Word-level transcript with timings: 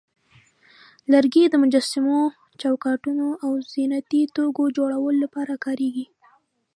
لرګي 1.11 1.43
د 1.49 1.55
مجسمو، 1.63 2.19
چوکاټونو، 2.61 3.27
او 3.45 3.51
زینتي 3.71 4.21
توکو 4.35 4.63
جوړولو 4.77 5.19
لپاره 5.25 5.53
کارېږي. 5.65 6.05